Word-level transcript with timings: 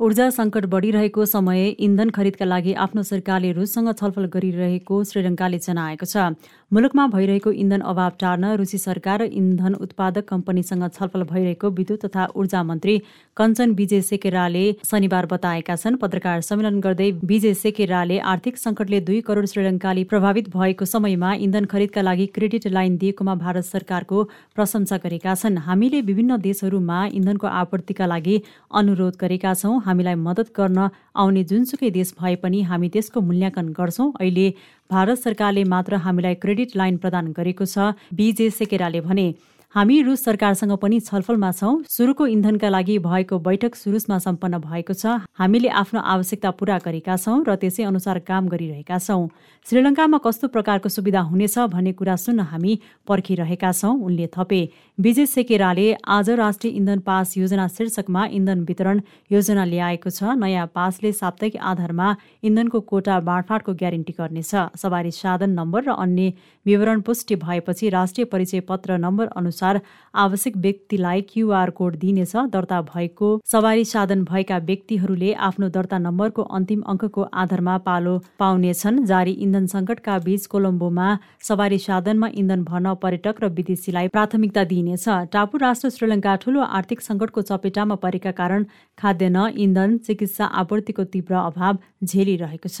ऊर्जा 0.00 0.24
सङ्कट 0.30 0.64
बढिरहेको 0.72 1.24
समय 1.26 1.68
इन्धन 1.84 2.10
खरिदका 2.10 2.44
लागि 2.44 2.72
आफ्नो 2.84 3.02
सरकारले 3.02 3.52
रुससँग 3.58 3.92
छलफल 3.92 4.24
गरिरहेको 4.32 4.96
श्रीलङ्काले 5.10 5.58
जनाएको 5.58 6.06
छ। 6.06 6.24
मुलुकमा 6.70 7.06
भइरहेको 7.14 7.52
इन्धन 7.54 7.80
अभाव 7.82 8.12
टार्न 8.20 8.50
रुसी 8.60 8.78
सरकार 8.78 9.22
र 9.22 9.28
इन्धन 9.32 9.74
उत्पादक 9.86 10.28
कम्पनीसँग 10.28 10.88
छलफल 10.90 11.22
भइरहेको 11.30 11.70
विद्युत 11.78 12.04
तथा 12.04 12.26
ऊर्जा 12.36 12.62
मन्त्री 12.62 12.96
कञ्चन 13.36 13.72
विजय 13.72 14.00
सेकेराले 14.02 14.64
शनिबार 14.84 15.26
बताएका 15.32 15.76
छन्। 15.76 15.96
पत्रकार 15.96 16.40
सम्मेलन 16.42 16.80
गर्दै 16.80 17.08
विजय 17.24 17.54
सेकेराले 17.54 18.18
आर्थिक 18.34 18.58
सङ्कटले 18.58 19.00
दुई 19.08 19.20
करोड 19.30 19.46
श्रीलङ्काली 19.46 20.04
प्रभावित 20.12 20.52
भएको 20.56 20.90
समयमा 20.92 21.32
इन्धन 21.48 21.70
खरिदका 21.72 22.02
लागि 22.02 22.26
क्रेडिट 22.36 22.68
लाइन 22.76 22.96
दिएकोमा 22.98 23.38
भारत 23.46 23.70
सरकारको 23.72 24.22
प्रशंसा 24.60 25.00
गरेका 25.08 25.34
छन्। 25.36 25.58
हामीले 25.70 26.04
विभिन्न 26.12 26.40
देशहरूमा 26.42 27.00
इन्धनको 27.14 27.46
आपूर्तिका 27.56 28.12
लागि 28.14 28.38
अनुरोध 28.76 29.20
गरेका 29.20 29.54
छौँ। 29.56 29.84
हामीलाई 29.86 30.14
मद्दत 30.26 30.52
गर्न 30.58 30.88
आउने 31.22 31.42
जुनसुकै 31.50 31.90
देश 31.90 32.14
भए 32.20 32.34
पनि 32.44 32.62
हामी 32.70 32.88
त्यसको 32.94 33.20
मूल्याङ्कन 33.28 33.66
गर्छौँ। 33.78 34.08
अहिले 34.20 34.46
भारत 34.90 35.18
सरकारले 35.18 35.64
मात्र 35.74 36.02
हामीलाई 36.06 36.34
क्रेडिट 36.42 36.76
लाइन 36.76 36.96
प्रदान 37.02 37.32
गरेको 37.38 37.64
छ। 37.66 37.94
बिजे 38.12 38.50
सेकेराले 38.58 39.00
भने 39.00 39.26
हामी 39.74 40.00
रुस 40.02 40.22
सरकारसँग 40.24 40.72
पनि 40.78 40.98
छलफलमा 41.00 41.50
छौँ। 41.52 41.82
सुरुको 41.84 42.26
इन्धनका 42.26 42.68
लागि 42.68 42.98
भएको 42.98 43.38
बैठक 43.38 43.74
सुरुसमा 43.74 44.18
सम्पन्न 44.18 44.58
भएको 44.58 44.94
छ। 44.94 45.26
हामीले 45.34 45.68
आफ्नो 45.68 46.00
आवश्यकता 46.00 46.50
पूरा 46.54 46.78
गरेका 46.80 47.16
छौँ 47.18 47.42
र 47.44 47.56
त्यसै 47.58 47.82
अनुसार 47.84 48.18
काम 48.24 48.48
गरिरहेका 48.48 48.98
छौँ। 48.98 49.28
श्रीलङ्कामा 49.66 50.18
कस्तो 50.22 50.48
प्रकारको 50.48 50.88
सुविधा 50.88 51.20
हुनेछ 51.28 51.58
भन्ने 51.68 51.92
कुरा 51.92 52.16
सुन्न 52.16 52.40
हामी 52.46 52.78
पर्खिरहेका 53.04 53.72
छौँ 53.72 53.92
उनले 54.00 54.26
थपे। 54.32 54.60
विजय 54.98 55.26
सेकेराले 55.26 55.86
आज 56.08 56.30
राष्ट्रिय 56.30 56.72
इन्धन 56.72 56.98
पास 57.02 57.36
योजना 57.36 57.66
शीर्षकमा 57.68 58.24
इन्धन 58.32 58.64
वितरण 58.64 59.00
योजना 59.28 59.64
ल्याएको 59.66 60.08
छ। 60.08 60.38
नयाँ 60.40 60.66
पासले 60.72 61.12
साप्ताहिक 61.12 61.56
आधारमा 61.58 62.08
इन्धनको 62.46 62.80
कोटा 62.80 63.18
बाँडफाँडको 63.20 63.74
ग्यारेन्टी 63.74 64.14
गर्नेछ। 64.14 64.78
सवारी 64.78 65.10
साधन 65.12 65.50
नम्बर 65.52 65.82
र 65.84 65.98
अन्य 65.98 66.32
विवरण 66.66 67.00
पुष्टि 67.02 67.34
भएपछि 67.36 67.88
राष्ट्रिय 67.90 68.24
परिचय 68.32 68.60
पत्र 68.64 68.96
नम्बर 68.96 69.26
अनुसार 69.36 69.55
आवश्यक 69.62 70.56
व्यक्तिलाई 70.56 71.20
क्युआर 71.30 71.70
कोड 71.70 71.96
दिइनेछ 71.96 72.36
दर्ता 72.52 72.80
भएको 72.82 73.28
सवारी 73.44 73.84
साधन 73.86 74.24
भएका 74.24 74.58
व्यक्तिहरूले 74.68 75.32
आफ्नो 75.48 75.68
दर्ता 75.68 75.98
नम्बरको 75.98 76.42
अन्तिम 76.58 76.80
अङ्कको 76.86 77.22
आधारमा 77.34 77.76
पालो 77.86 78.14
पाउनेछन्। 78.38 79.04
जारी 79.06 79.32
इन्धन 79.46 79.66
सङ्कटका 79.66 80.18
बीच 80.26 80.46
कोलम्बोमा 80.46 81.08
सवारी 81.48 81.78
साधनमा 81.78 82.28
इन्धन 82.34 82.60
भर्न 82.64 82.94
पर्यटक 83.02 83.34
र 83.42 83.48
विदेशीलाई 83.56 84.08
प्राथमिकता 84.08 84.64
दिइनेछ। 84.72 85.06
टापु 85.32 85.58
राष्ट्र 85.58 85.90
श्रीलङ्का 85.90 86.36
ठूलो 86.42 86.60
आर्थिक 86.78 87.00
सङ्कटको 87.00 87.40
चपेटामा 87.42 87.96
परेका 88.04 88.32
कारण 88.40 88.64
खाद्यान्न 88.98 89.46
इन्धन 89.66 89.98
चिकित्सा 90.06 90.44
आपूर्तिको 90.62 91.04
तीव्र 91.12 91.34
अभाव 91.42 91.78
झेलिरहेको 92.04 92.68
छ। 92.68 92.80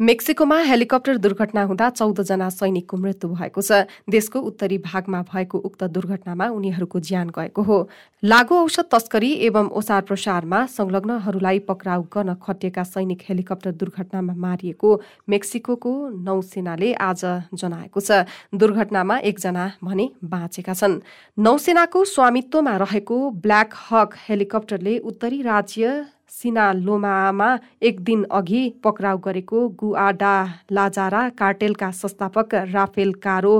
मेक्सिकोमा 0.00 0.56
हेलिकप्टर 0.58 1.16
दुर्घटना 1.16 1.62
हुँदा 1.62 1.88
चौधजना 1.90 2.48
सैनिकको 2.50 2.96
मृत्यु 2.96 3.28
भएको 3.30 3.60
छ। 3.60 3.84
देशको 4.08 4.40
उत्तरी 4.40 4.78
भागमा 4.80 5.20
भएको 5.28 5.58
उक्त 5.60 5.82
दुर्घटनामा 5.92 6.46
उनीहरूको 6.48 7.00
ज्यान 7.00 7.28
गएको 7.28 7.62
हो। 7.62 7.76
लागु 8.22 8.54
औषध 8.56 8.88
तस्करी 8.88 9.32
एवं 9.44 9.68
ओसार 9.70 10.02
प्रसारमा 10.02 10.64
संलग्नहरूलाई 10.72 11.58
पक्राउ 11.68 12.02
गर्न 12.08 12.34
खटिएका 12.40 12.82
सैनिक 12.82 13.20
हेलिकप्टर 13.28 13.72
दुर्घटनामा 13.76 14.34
मारिएको 14.40 14.90
मेक्सिको 15.28 15.92
नौसेनाले 16.24 16.92
आज 16.98 17.24
जनाएको 17.52 18.00
छ। 18.00 18.24
दुर्घटनामा 18.56 19.18
एकजना 19.20 19.66
भने 19.84 20.08
बाँचेका 20.24 20.74
छन्। 20.74 21.00
नौसेनाको 21.38 22.04
स्वामित्वमा 22.06 22.76
रहेको 22.78 23.18
ब्ल्याक 23.36 23.74
हक 23.90 24.16
हेलिकप्टरले 24.28 24.98
उत्तरी 25.04 25.42
राज्य 25.42 25.92
सिनालोमामा 26.32 27.48
एक 27.82 28.00
दिन 28.04 28.24
अघि 28.32 28.62
पक्राउ 28.84 29.18
गरेको 29.24 29.66
गुआडा 29.80 30.34
लाजारा 30.72 31.28
कार्टेलका 31.38 31.90
संस्थापक 31.92 32.54
राफेल 32.74 33.12
कारो 33.22 33.54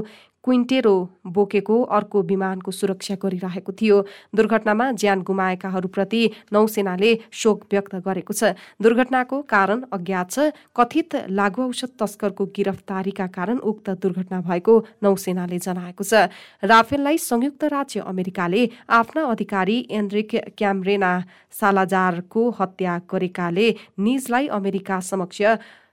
क्विन्टेरो 0.45 0.95
बोकेको 1.27 1.77
अर्को 1.93 2.23
विमानको 2.23 2.71
सुरक्षा 2.71 3.15
गरिरहेको 3.23 3.73
थियो। 3.73 3.97
दुर्घटनामा 4.35 4.91
ज्यान 4.93 5.23
गुमाएकाहरूप्रति 5.23 6.23
नौसेनाले 6.53 7.11
शोक 7.31 7.65
व्यक्त 7.71 7.95
गरेको 8.01 8.33
छ। 8.33 8.57
दुर्घटनाको 8.81 9.41
कारण 9.45 9.85
अज्ञात 9.93 10.31
छ। 10.31 10.39
कथित 10.73 11.17
लागु 11.31 11.63
औषध 11.63 11.91
तस्करको 12.01 12.47
गिरफ्तारीका 12.57 13.27
कारण 13.29 13.59
उक्त 13.61 13.91
दुर्घटना 14.01 14.41
भएको 14.41 14.75
नौसेनाले 15.03 15.59
जनाएको 15.59 16.05
छ। 16.05 16.33
राफेललाई 16.65 17.19
संयुक्त 17.21 17.65
राज्य 17.71 18.01
अमेरिकाले 18.07 18.63
आफ्ना 18.89 19.23
अधिकारी 19.27 19.79
एन्ड्रिक 19.91 20.57
क्यामरेना 20.57 21.13
सालाजारको 21.53 22.49
हत्या 22.61 22.97
गरेकाले 23.11 23.69
निजलाई 23.99 24.47
अमेरिका 24.49 25.01
समक्ष 25.03 25.43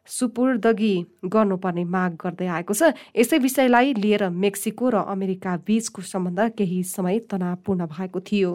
सुपुर्दगी 0.07 0.95
गर्नुपर्ने 1.28 1.84
माग 1.85 2.12
गर्दै 2.23 2.47
आएको 2.47 2.73
छ। 2.73 2.94
यसै 3.16 3.38
विषयलाई 3.38 3.94
लिएर 3.94 4.29
मेक्सिको 4.29 4.90
र 4.90 4.95
अमेरिका 5.07 5.56
बीचको 5.68 6.01
सम्बन्ध 6.03 6.40
केही 6.57 6.84
समय 6.85 7.19
तनावपूर्ण 7.29 7.85
भएको 7.91 8.19
थियो। 8.23 8.51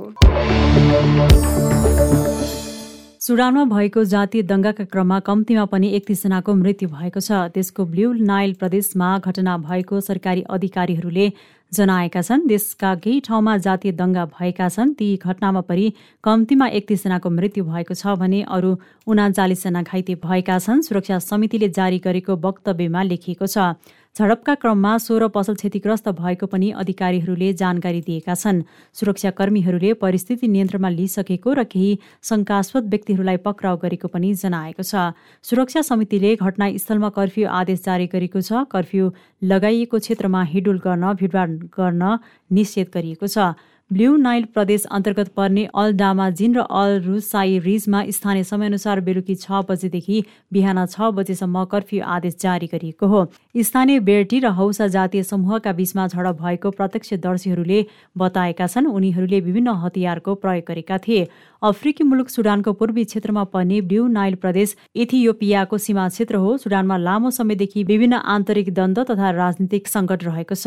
सुडानमा 3.23 3.65
भएको 3.71 4.03
जातीय 4.05 4.43
दङ्गाका 4.43 4.85
क्रममा 4.85 5.19
कम्तीमा 5.23 5.65
पनि 5.71 5.89
एकतिसजनाको 5.95 6.55
मृत्यु 6.55 6.89
भएको 6.89 7.21
छ। 7.21 7.31
त्यसको 7.55 7.85
ब्लू 7.87 8.13
नाइल 8.27 8.53
प्रदेशमा 8.59 9.09
घटना 9.19 9.57
भएको 9.59 10.01
सरकारी 10.01 10.43
अधिकारीहरूले 10.51 11.27
जनाएका 11.73 12.23
छन्। 12.23 12.47
देशका 12.47 12.95
केही 12.95 13.21
ठाउँमा 13.21 13.57
जातीय 13.59 13.93
दङ्गा 13.93 14.25
भएका 14.37 14.69
छन्। 14.69 14.93
ती 14.95 15.17
घटनामा 15.17 15.61
परि 15.65 15.93
कम्तीमा 16.25 16.67
एकतिसजनाको 16.79 17.31
मृत्यु 17.31 17.65
भएको 17.65 17.95
छ 17.95 18.15
भने 18.21 18.43
अरू 18.49 18.71
उनाचालिसजना 19.07 19.83
घाइते 19.83 20.15
भएका 20.21 20.59
छन्। 20.59 20.83
सुरक्षा 20.83 21.19
समितिले 21.19 21.69
जारी 21.69 21.99
गरेको 21.99 22.37
वक्तव्यमा 22.37 23.03
लेखिएको 23.03 23.47
छ। 23.47 23.73
झडपका 24.19 24.55
क्रममा 24.61 24.97
सोह्र 24.99 25.27
पसल 25.33 25.55
क्षतिग्रस्त 25.57 26.09
भएको 26.13 26.47
पनि 26.47 26.71
अधिकारीहरूले 26.77 27.53
जानकारी 27.57 28.01
दिएका 28.05 28.35
छन्। 28.35 28.61
सुरक्षाकर्मीहरूले 28.93 29.93
परिस्थिति 29.97 30.49
नियन्त्रणमा 30.49 30.89
लिइसकेको 30.93 31.53
र 31.57 31.65
केही 31.65 31.99
शङ्कास्पद 32.21 32.91
व्यक्तिहरूलाई 32.93 33.37
पक्राउ 33.41 33.77
गरेको 33.81 34.09
पनि 34.13 34.35
जनाएको 34.37 34.85
छ। 34.85 35.17
सुरक्षा 35.45 35.83
समितिले 35.89 36.37
घटनास्थलमा 36.37 37.09
कर्फ्यू 37.09 37.49
आदेश 37.49 37.81
जारी 37.89 38.07
गरेको 38.13 38.41
छ। 38.45 38.69
कर्फ्यू 38.69 39.05
लगाइएको 39.49 39.97
क्षेत्रमा 40.05 40.43
हिडुल 40.53 40.79
गर्न 40.85 41.13
भिडभाड 41.17 41.51
गर्न 41.73 42.03
निषेध 42.53 42.93
गरिएको 42.93 43.27
छ। 43.27 43.57
ब्लू 43.93 44.11
नाइल 44.17 44.45
प्रदेश 44.55 44.85
अन्तर्गत 44.91 45.29
पर्ने 45.37 45.63
अल 45.75 45.93
डामाजिन 45.95 46.55
र 46.57 46.63
अल 46.73 46.93
रुसाई 47.05 47.59
रिजमा 47.61 48.01
स्थानीय 48.11 48.45
समयअनुसार 48.51 49.01
बेलुकी 49.03 49.35
छ 49.37 49.59
बजेदेखि 49.71 50.21
बिहान 50.53 50.79
छ 50.87 51.09
बजेसम्म 51.13 51.65
कर्फ्यू 51.73 52.01
आदेश 52.15 52.37
जारी 52.41 52.69
गरिएको 52.73 53.07
हो। 53.07 53.21
स्थानीय 53.63 54.01
बेर्टी 54.03 54.39
र 54.41 54.53
हौसा 54.61 54.87
जातीय 54.95 55.23
समूहका 55.25 55.73
बीचमा 55.75 56.07
झडप 56.09 56.41
भएको 56.41 56.71
प्रत्यक्षदर्शीहरूले 56.73 57.81
बताएका 58.17 58.67
छन् 58.67 58.89
उनीहरूले 58.89 59.41
विभिन्न 59.43 59.77
हतियारको 59.85 60.35
प्रयोग 60.41 60.65
गरेका 60.69 60.99
थिए। 61.05 61.29
अफ्रिकी 61.63 62.05
मुलुक 62.05 62.29
सुडानको 62.31 62.73
पूर्वी 62.73 63.05
क्षेत्रमा 63.05 63.45
पर्ने 63.53 63.81
ब्लू 63.93 64.07
नाइल 64.09 64.35
प्रदेश 64.41 64.77
इथियोपियाको 64.97 65.77
सीमा 65.79 66.09
क्षेत्र 66.09 66.45
हो। 66.47 66.57
सुडानमा 66.65 66.97
लामो 67.05 67.31
समयदेखि 67.33 67.85
विभिन्न 67.85 68.25
आन्तरिक 68.31 68.75
द्वन्द 68.75 68.99
तथा 69.11 69.29
राजनीतिक 69.37 69.83
सङ्कट 69.89 70.21
रहेको 70.25 70.57
छ। 70.57 70.67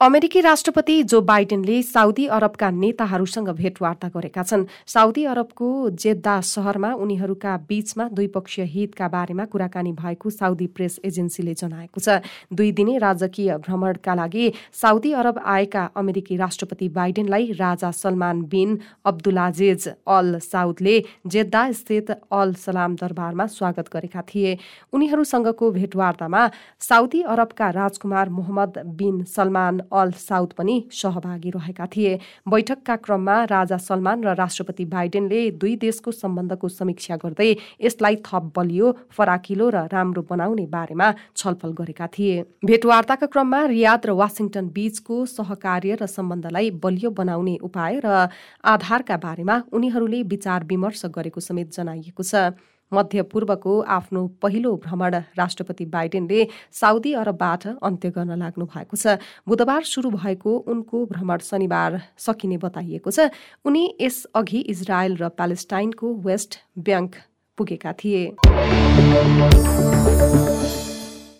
अमेरिकी 0.00 0.40
राष्ट्रपति 0.40 1.02
जो 1.02 1.20
बाइडेनले 1.20 1.80
साउदी 1.82 2.26
अरबका 2.28 2.70
नेताहरूसँग 2.70 3.48
भेटवार्ता 3.50 4.08
गरेका 4.08 4.42
छन्। 4.42 4.64
साउदी 4.86 5.24
अरबको 5.26 5.68
जेद्दा 5.92 6.40
सहरमा 6.40 6.92
उनीहरूका 6.94 7.56
बीचमा 7.68 8.06
द्विपक्षीय 8.08 8.64
हितका 8.64 9.08
बारेमा 9.08 9.44
कुराकानी 9.44 9.92
भएको 9.92 10.30
साउदी 10.30 10.66
प्रेस 10.68 10.98
एजेन्सीले 11.04 11.54
जनाएको 11.54 12.00
छ। 12.00 12.22
दुई 12.54 12.70
दिने 12.72 12.98
राजकीय 12.98 13.56
भ्रमणका 13.58 14.14
लागि 14.14 14.52
साउदी 14.72 15.12
अरब 15.14 15.42
आएका 15.46 15.84
अमेरिकी 15.96 16.36
राष्ट्रपति 16.36 16.88
बाइडेनलाई 16.90 17.50
राजा 17.58 17.90
सलमान 17.92 18.42
बिन 18.46 18.78
अब्दुलाजेज 19.04 19.88
अल 19.88 20.38
साउदले 20.38 20.96
जेद्दा 21.26 21.64
स्थित 21.72 22.10
अल 22.10 22.54
सलाम 22.56 22.94
दरबारमा 23.02 23.46
स्वागत 23.48 23.90
गरेका 23.92 24.22
थिए। 24.30 24.56
उनीहरूसँगको 24.94 25.70
भेटवार्तामा 25.72 26.46
साउदी 26.88 27.22
अरबका 27.34 27.70
राजकुमार 27.72 28.28
Mohammed 28.30 28.82
bin 28.94 29.22
Salman 29.26 29.86
Al 29.92 30.10
Saud 30.12 30.52
पनि 30.58 30.76
सहभागी 30.92 31.50
रहेका 31.50 31.86
थिए। 31.86 32.18
बैठकका 32.48 32.96
क्रममा 32.98 33.36
राजा 33.46 33.76
सलमान 33.78 34.24
र 34.24 34.34
राष्ट्रपति 34.34 34.84
बाइडेनले 34.86 35.40
दुई 35.52 35.74
देशको 35.78 36.12
सम्बन्धको 36.12 36.68
समीक्षा 36.68 37.16
गर्दै 37.16 37.50
यसलाई 37.80 38.16
थप 38.26 38.52
बलियो 38.56 38.92
फराकिलो 39.10 39.68
र 39.70 39.86
राम्रो 39.92 40.22
बनाउने 40.30 40.66
बारेमा 40.68 41.12
छलफल 41.36 41.72
गरेका 41.74 42.06
थिए। 42.08 42.42
भेटवार्ताका 42.64 43.26
क्रममा 43.26 43.64
रियाद 43.66 44.06
र 44.06 44.10
वासिङटन 44.14 44.68
बीचको 44.70 45.24
सहकार्य 45.28 45.98
र 46.02 46.06
सम्बन्धलाई 46.08 46.70
बलियो 46.82 47.10
बनाउने 47.12 47.56
उपाय 47.62 48.00
र 48.04 48.28
आधारका 48.64 49.16
बारेमा 49.18 49.62
उनीहरूले 49.72 50.22
विचार 50.28 50.64
विमर्श 50.64 51.04
गरेको 51.14 51.40
समेत 51.40 51.72
जनाइएको 51.72 52.22
छ। 52.22 52.52
मध्य 52.92 53.22
पूर्वको 53.22 53.80
आफ्नो 53.80 54.26
पहिलो 54.42 54.74
भ्रमण 54.84 55.14
राष्ट्रपति 55.38 55.84
बाइडेनले 55.86 56.46
साउदी 56.72 57.12
अरबबाट 57.14 57.66
अन्त्य 57.66 58.10
गर्न 58.10 58.38
लाग्नु 58.38 58.64
भएको 58.66 58.96
छ। 58.96 59.18
बुधबार 59.48 59.82
सुरु 59.84 60.10
भएको 60.10 60.56
उनको 60.66 61.04
भ्रमण 61.06 61.38
शनिबार 61.40 62.00
सकिने 62.18 62.56
बताइएको 62.58 63.10
छ। 63.10 63.30
उनी 63.64 63.84
यसअघि 64.00 64.58
इजरायल 64.72 65.16
र 65.16 65.28
प्यालेस्टाइनको 65.28 66.14
वेस्ट 66.24 66.58
ब्याङ्क 66.78 67.14
पुगेका 67.58 67.92
थिए। 67.92 68.22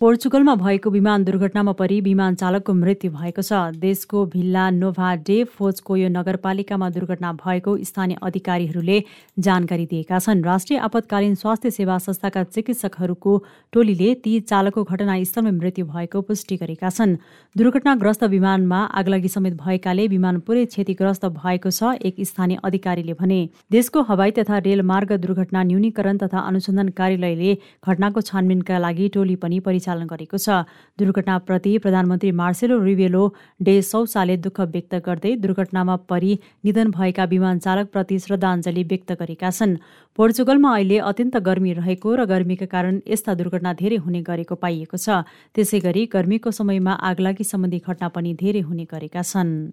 पोर्चुगलमा 0.01 0.55
भएको 0.55 0.91
विमान 0.91 1.25
दुर्घटनामा 1.25 1.73
परि 1.73 2.01
विमान 2.01 2.35
चालकको 2.35 2.73
मृत्यु 2.73 3.11
भएको 3.11 3.43
छ। 3.43 3.53
देशको 3.77 4.25
भिल्ला 4.31 4.69
नोभा 4.71 5.15
डे 5.27 5.39
फोजकोयो 5.51 6.09
नगरपालिकामा 6.09 6.91
दुर्घटना 6.91 7.33
भएको 7.35 7.77
स्थानीय 7.83 8.19
अधिकारीहरूले 8.23 8.99
जानकारी 9.39 9.87
दिएका 9.87 10.19
छन्। 10.19 10.45
राष्ट्रिय 10.45 10.79
आपतकालीन 10.81 11.35
स्वास्थ्य 11.35 11.71
सेवा 11.71 11.97
संस्थाका 11.99 12.43
चिकित्सकहरूको 12.45 13.33
टोलीले 13.73 14.13
ती 14.23 14.39
चालकको 14.43 14.85
घटनास्थलमै 14.85 15.51
मृत्यु 15.59 15.87
भएको 15.87 16.23
पुष्टि 16.31 16.57
गरेका 16.63 16.91
छन्। 16.91 17.17
दुर्घटनाग्रस्त 17.57 18.25
विमानमा 18.31 18.81
आगलागी 19.03 19.29
समेत 19.29 19.59
भएकाले 19.59 20.07
विमान 20.07 20.41
पुरै 20.47 20.65
क्षतिग्रस्त 20.69 21.27
भएको 21.41 21.71
छ 21.73 21.99
एक 22.05 22.23
स्थानीय 22.23 22.63
अधिकारीले 22.63 23.19
भने। 23.19 23.41
देशको 23.73 24.07
हवाई 24.13 24.39
तथा 24.39 24.63
रेलमार्ग 24.71 25.19
दुर्घटना 25.19 25.63
न्यूनीकरण 25.65 26.23
तथा 26.23 26.47
अनुसन्धान 26.47 26.95
कार्यालयले 26.95 27.59
घटनाको 27.83 28.27
छानबिनका 28.31 28.79
लागि 28.79 29.09
टोली 29.19 29.37
पनि 29.43 29.61
परिचालन 29.61 29.87
सञ्चालन 29.89 30.07
गरेको 30.07 30.37
छ। 30.37 30.69
दुर्घटनाप्रति 30.99 31.73
प्रधानमन्त्री 31.81 32.31
मार्सेलो 32.33 32.77
रिवेलो 32.85 33.23
डे 33.63 33.75
सौसाले 33.83 34.37
दुःख 34.45 34.61
व्यक्त 34.69 34.95
गर्दै 35.07 35.33
दुर्घटनामा 35.41 35.97
परि 36.05 36.33
निधन 36.65 36.91
भएका 36.93 37.25
विमान 37.25 37.57
चालकप्रति 37.65 38.19
श्रद्धाञ्जली 38.19 38.83
व्यक्त 38.85 39.11
गरेका 39.17 39.51
छन्। 39.51 39.81
पोर्चुगलमा 40.19 40.71
अहिले 40.75 40.99
अत्यन्त 41.09 41.37
गर्मी 41.41 41.73
रहेको 41.81 42.09
र 42.15 42.21
गर्मीका 42.29 42.67
कारण 42.69 43.01
यस्ता 43.09 43.33
दुर्घटना 43.41 43.73
धेरै 43.81 43.99
हुने 44.05 44.21
गरेको 44.29 44.55
पाइएको 44.61 44.97
छ। 44.99 45.25
त्यसै 45.57 45.79
गरी 45.81 46.03
गर्मीको 46.13 46.51
समयमा 46.53 46.93
आगलागी 46.93 47.45
सम्बन्धी 47.45 47.81
घटना 47.81 48.09
पनि 48.13 48.31
धेरै 48.37 48.63
हुने 48.69 48.85
गरेका 48.85 49.23
छन्। 49.25 49.73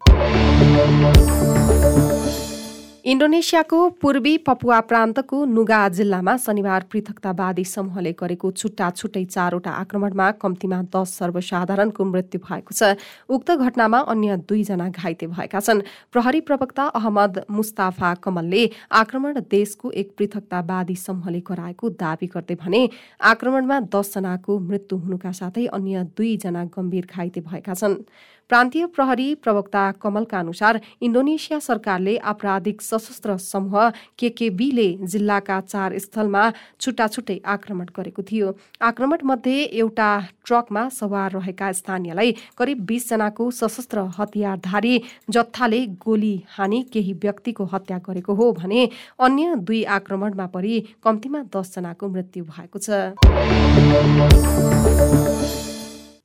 इन्डोनेसियाको 3.06 3.80
पूर्वी 4.02 4.32
पपुवा 4.46 4.80
प्रान्तको 4.82 5.44
नुगा 5.46 5.82
जिल्लामा 5.90 6.34
शनिबार 6.38 6.86
पृथकतावादी 6.92 7.64
समूहले 7.64 8.12
गरेको 8.18 8.50
छुट्टा 8.52 8.90
छुट्टै 8.92 9.24
चारवटा 9.26 9.72
आक्रमणमा 9.82 10.30
कम्तीमा 10.42 10.82
दस 10.90 11.14
सर्वसाधारणको 11.20 12.06
मृत्यु 12.06 12.42
भएको 12.42 12.74
छ। 12.74 12.98
उक्त 13.30 13.52
घटनामा 13.62 14.00
अन्य 14.10 14.38
दुईजना 14.50 14.90
घाइते 14.90 15.28
भएका 15.30 15.60
छन्। 15.62 15.86
प्रहरी 16.12 16.42
प्रवक्ता 16.50 16.86
अहमद 16.98 17.40
मुस्ताफा 17.52 18.14
कमलले 18.26 18.64
आक्रमण 18.98 19.42
देशको 19.54 19.92
एक 19.94 20.18
पृथकतावादी 20.18 20.96
समूहले 20.98 21.46
गराएको 21.46 21.90
दावी 22.02 22.28
गर्दै 22.34 22.56
भने 22.58 22.82
आक्रमणमा 23.22 23.80
दसजनाको 23.94 24.60
मृत्यु 24.66 24.98
हुनुका 25.06 25.32
साथै 25.42 25.66
अन्य 25.78 26.10
दुईजना 26.18 26.66
गम्भीर 26.74 27.06
घाइते 27.06 27.46
भएका 27.46 27.74
छन्। 27.76 28.02
प्रान्तीय 28.50 28.86
प्रहरी 28.96 29.28
प्रवक्ता 29.36 29.84
कमलका 30.02 30.40
अनुसार 30.40 30.80
इन्डोनेसिया 31.02 31.58
सरकारले 31.60 32.16
आपराधिक 32.32 32.82
सशस्त्र 32.82 33.38
समूह 33.42 33.90
केकेबीले 34.20 34.88
जिल्लाका 35.04 35.58
चार 35.64 35.98
स्थलमा 36.00 36.44
छुट्टा 36.82 37.08
छुट्टै 37.08 37.38
आक्रमण 37.48 37.88
गरेको 37.98 38.22
थियो। 38.24 38.48
आक्रमण 38.82 39.20
मध्ये 39.26 39.58
एउटा 39.64 40.10
ट्रकमा 40.46 40.84
सवार 40.92 41.32
रहेका 41.32 41.72
स्थानीयलाई 41.74 42.32
करिब 42.58 42.86
बीसजनाको 42.86 43.44
सशस्त्र 43.54 43.98
हतियारधारी 44.20 44.96
जत्थाले 45.30 45.82
गोली 46.06 46.36
हानी 46.50 46.80
केही 46.94 47.14
व्यक्तिको 47.24 47.64
हत्या 47.74 47.98
गरेको 48.08 48.34
हो 48.36 48.46
भने 48.62 48.82
अन्य 49.20 49.46
दुई 49.66 49.84
आक्रमणमा 49.98 50.46
परि 50.56 50.76
कम्तीमा 51.04 51.40
दसजनाको 51.56 52.06
मृत्यु 52.10 52.44
भएको 52.46 52.78
छ। 52.80 52.90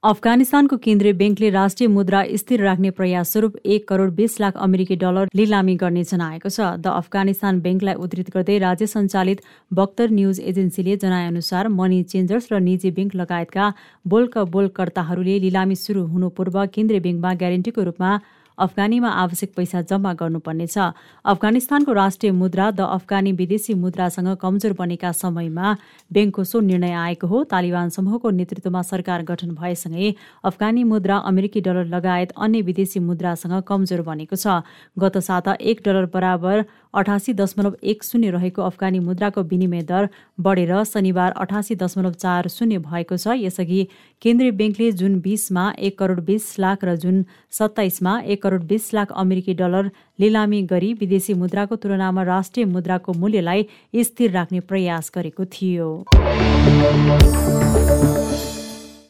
अफगानिस्तानको 0.03 0.77
केन्द्रीय 0.85 1.13
ब्याङ्कले 1.13 1.49
राष्ट्रिय 1.51 1.89
मुद्रा 1.95 2.21
स्थिर 2.41 2.63
राख्ने 2.65 2.91
प्रयास 3.01 3.33
स्वरूप 3.33 3.57
एक 3.67 3.87
करोड 3.89 4.15
बीस 4.21 4.41
लाख 4.41 4.57
अमेरिकी 4.67 4.97
डलर 5.03 5.29
लिलामी 5.41 5.75
गर्ने 5.83 6.05
जनाएको 6.05 6.49
छ। 6.49 6.69
द 6.79 6.95
अफगानिस्तान 7.01 7.61
ब्याङ्कलाई 7.61 8.01
उद्धृत 8.07 8.31
गर्दै 8.37 8.57
राज्य 8.65 8.87
सञ्चालित 8.95 9.45
बक्तर 9.73 10.11
न्युज 10.13 10.41
एजेन्सीले 10.53 10.97
जनाएअनुसार 11.05 11.69
मनी 11.77 12.03
चेन्जर्स 12.13 12.49
र 12.53 12.65
निजी 12.65 12.97
ब्याङ्क 12.97 13.21
लगायतका 13.23 13.67
बोल्क 14.07 14.39
बोलकर्ताहरूले 14.57 15.39
लिलामी 15.45 15.77
सुरु 15.85 16.07
हुनु 16.15 16.35
पूर्व 16.41 16.61
केन्द्रीय 16.75 17.07
ब्याङ्कमा 17.09 17.35
ग्यारेन्टीको 17.45 17.91
रूपमा 17.91 18.19
अफगानीमा 18.61 19.09
आवश्यक 19.21 19.51
पैसा 19.57 19.81
जम्मा 19.83 20.13
गर्नुपर्नेछ। 20.21 20.77
अफगानिस्तानको 21.25 21.93
राष्ट्रिय 21.93 22.33
मुद्रा 22.33 22.71
द 22.71 22.81
अफगानी 22.97 23.33
विदेशी 23.33 23.75
मुद्रासँग 23.75 24.37
कमजोर 24.37 24.73
बनेका 24.79 25.13
समयमा 25.13 25.77
ब्याङ्कको 26.11 26.45
सो 26.45 26.61
निर्णय 26.61 26.93
आएको 26.95 27.27
हो। 27.27 27.43
तालिबान 27.53 27.89
समूहको 27.91 28.31
नेतृत्वमा 28.31 28.83
सरकार 28.83 29.23
गठन 29.25 29.51
भएसँगै 29.55 30.15
अफगानी 30.45 30.85
मुद्रा 30.85 31.17
अमेरिकी 31.31 31.61
डलर 31.61 31.87
लगायत 31.95 32.33
अन्य 32.37 32.61
विदेशी 32.63 33.01
मुद्रासँग 33.01 33.63
कमजोर 33.65 34.03
बनेको 34.03 34.37
छ। 34.37 34.61
गत 34.97 35.19
साता 35.21 35.57
एक 35.63 35.81
डलर 35.85 36.07
बराबर 36.13 36.65
अठासी 36.95 37.33
दशमलव 37.33 37.75
एक 37.83 38.03
शून्य 38.05 38.31
रहेको 38.31 38.63
अफगानी 38.63 38.99
मुद्राको 39.01 39.43
विनिमय 39.51 39.83
दर 39.87 40.09
बढेर 40.39 40.73
शनिबार 40.85 41.33
अठासी 41.39 41.75
दशमलव 41.83 42.13
चार 42.19 42.49
शून्य 42.51 42.79
भएको 42.83 43.17
छ। 43.17 43.39
यसअघि 43.39 43.87
केन्द्रीय 44.23 44.51
ब्याङ्कले 44.53 44.91
जुन 44.93 45.21
बिसमा 45.21 45.65
एक 45.79 45.99
करोड 45.99 46.21
बिस 46.27 46.59
लाख 46.59 46.85
र 46.85 46.97
जुन 46.97 47.25
सत्ताइसमा 47.51 48.19
एक 48.27 48.43
करोड 48.51 48.67
बिस 48.67 48.93
लाख 48.95 49.13
अमेरिकी 49.15 49.55
डलर 49.55 49.91
लिलामी 50.19 50.63
गरी 50.67 50.93
विदेशी 51.01 51.35
मुद्राको 51.39 51.77
तुलनामा 51.77 52.23
राष्ट्रिय 52.27 52.67
मुद्राको 52.67 53.13
मूल्यलाई 53.15 53.67
स्थिर 54.03 54.31
राख्ने 54.33 54.61
प्रयास 54.67 55.11
गरेको 55.15 55.45
थियो। 55.47 55.89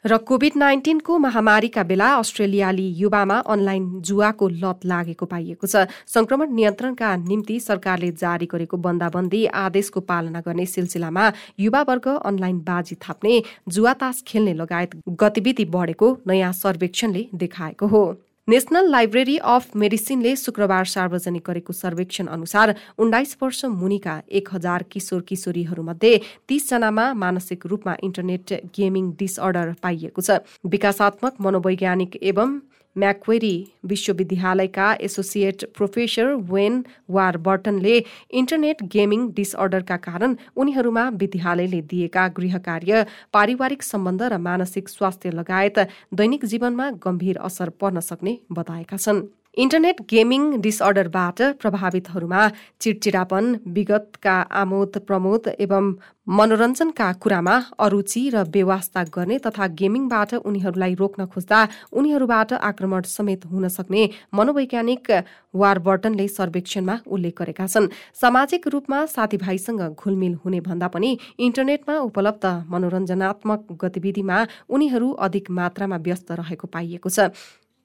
र 0.05 0.17
कोभिड 0.29 0.53
नाइन्टिनको 0.57 1.17
महामारीका 1.19 1.83
बेला 1.85 2.07
अस्ट्रेलियाली 2.17 2.87
युवामा 2.99 3.37
अनलाइन 3.47 3.89
जुवाको 4.01 4.49
लत 4.49 4.85
लागेको 4.85 5.27
पाइएको 5.27 5.67
छ। 5.67 5.89
संक्रमण 6.07 6.55
नियन्त्रणका 6.55 7.11
निम्ति 7.19 7.59
सरकारले 7.61 8.11
जारी 8.23 8.47
गरेको 8.47 8.77
बन्दाबन्दी 8.77 9.45
आदेशको 9.65 10.01
पालना 10.09 10.41
गर्ने 10.41 10.67
सिलसिलामा 10.67 11.27
युवावर्ग 11.61 12.09
अनलाइन 12.25 12.59
बाजी 12.65 12.97
थाप्ने 13.01 13.43
जुवातास 13.69 14.25
खेल्ने 14.27 14.55
लगायत 14.55 14.97
गतिविधि 15.21 15.65
बढेको 15.77 16.17
नयाँ 16.27 16.53
सर्वेक्षणले 16.55 17.27
देखाएको 17.37 17.87
हो। 17.87 18.05
नेसनल 18.49 18.89
लाइब्रेरी 18.91 19.37
अफ 19.47 19.77
मेडिसिनले 19.77 20.35
शुक्रबार 20.37 20.85
सार्वजनिक 20.93 21.43
गरेको 21.47 21.73
सर्वेक्षण 21.73 22.27
अनुसार 22.29 22.73
उन्नाइस 22.99 23.37
वर्ष 23.43 23.65
मुनिका 23.75 24.15
एक 24.31 24.49
हजार 24.53 24.83
किशोर 24.91 25.21
किशोरीहरूमध्ये 25.29 26.19
तीसजनामा 26.49 27.13
मानसिक 27.15 27.67
रूपमा 27.67 27.95
इन्टरनेट 28.03 28.53
गेमिङ 28.79 29.11
डिसअर्डर 29.21 29.73
पाइएको 29.83 30.23
छ। 30.23 30.39
विकासात्मक 30.67 31.41
मनोवैज्ञानिक 31.41 32.17
एवं 32.23 32.59
म्याक्वेरी 32.97 33.55
विश्वविद्यालयका 33.85 34.93
एसोसिएट 35.01 35.65
प्रोफेसर 35.77 36.33
वेन 36.51 36.83
वार 37.11 37.37
बर्टनले 37.47 37.97
इन्टरनेट 38.33 38.83
गेमिङ 38.93 39.29
डिसअर्डरका 39.33 39.97
कारण 39.97 40.37
उनीहरूमा 40.57 41.09
विद्यालयले 41.21 41.81
दिएका 41.91 42.29
गृह 42.37 42.59
कार्य 42.59 43.05
पारिवारिक 43.33 43.83
सम्बन्ध 43.83 44.23
र 44.23 44.39
मानसिक 44.39 44.89
स्वास्थ्य 44.89 45.31
लगायत 45.31 45.79
दैनिक 46.15 46.45
जीवनमा 46.45 46.91
गम्भीर 47.05 47.39
असर 47.41 47.69
पर्न 47.81 48.01
सक्ने 48.01 48.39
बताएका 48.53 48.97
छन्। 48.97 49.23
इन्टरनेट 49.63 49.99
गेमिङ 50.11 50.43
डिसअर्डरबाट 50.65 51.41
प्रभावितहरूमा 51.63 52.43
चिडचिडापन 52.83 53.45
विगतका 53.77 54.37
आमोद 54.61 54.97
प्रमोद 55.09 55.49
एवं 55.65 55.91
मनोरञ्जनका 56.39 57.09
कुरामा 57.23 57.57
अरुचि 57.87 58.23
र 58.35 58.45
बेवास्ता 58.55 59.03
गर्ने 59.17 59.39
तथा 59.47 59.67
गेमिङबाट 59.81 60.33
उनीहरूलाई 60.41 60.95
रोक्न 61.03 61.27
खोज्दा 61.33 61.59
उनीहरूबाट 61.93 62.53
आक्रमण 62.71 63.03
समेत 63.13 63.45
हुन 63.51 63.69
सक्ने 63.77 64.09
मनोवैज्ञानिक 64.39 65.11
वारबर्टनले 65.55 66.27
सर्वेक्षणमा 66.31 66.97
उल्लेख 67.07 67.35
गरेका 67.41 67.67
छन्। 67.67 67.93
सामाजिक 68.17 68.69
रूपमा 68.75 69.05
साथीभाइसँग 69.17 69.83
घुलमिल 69.93 70.35
हुने 70.45 70.61
भन्दा 70.69 70.89
पनि 70.95 71.11
इन्टरनेटमा 71.47 71.99
उपलब्ध 72.09 72.45
मनोरञ्जनात्मक 72.73 73.67
गतिविधिमा 73.83 74.39
उनीहरू 74.71 75.13
अधिक 75.27 75.51
मात्रामा 75.61 75.97
व्यस्त 76.07 76.33
रहेको 76.41 76.67
पाइएको 76.77 77.11
छ। 77.11 77.29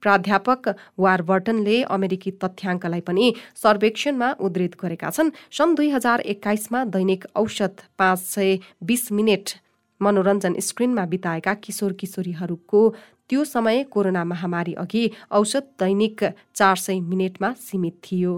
प्राध्यापक 0.05 0.69
वारबर्टनले 0.99 1.81
अमेरिकी 1.97 2.31
तथ्याङ्कलाई 2.43 3.01
पनि 3.09 3.33
सर्वेक्षणमा 3.63 4.31
उद्धृत 4.39 4.79
गरेका 4.81 5.09
छन्। 5.09 5.33
सन् 5.51 5.75
दुई 5.75 5.89
हजार 5.89 6.19
एक्काइसमा 6.33 6.83
दैनिक 6.95 7.25
औषध 7.35 7.85
पाँच 7.97 8.19
सय 8.27 8.57
बिस 8.85 9.11
मिनट 9.11 9.57
मनोरञ्जन 10.01 10.59
स्क्रिनमा 10.61 11.05
बिताएका 11.11 11.53
किशोर 11.65 11.93
किशोरीहरूको 11.99 12.81
त्यो 13.29 13.43
समय 13.45 13.83
कोरोना 13.91 14.23
महामारी 14.23 14.73
अघि 14.77 15.03
औषध 15.31 15.63
दैनिक 15.79 16.23
चार 16.55 16.75
सय 16.77 16.99
मिनटमा 17.01 17.51
सीमित 17.59 17.95
थियो। 18.05 18.35